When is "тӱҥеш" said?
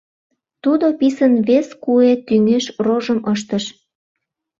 2.27-2.65